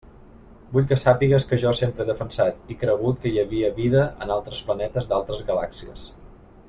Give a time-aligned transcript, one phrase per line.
[0.75, 4.35] Vull que sàpigues que jo sempre he defensat i cregut que hi havia vida en
[4.39, 6.09] altres planetes d'altres galàxies.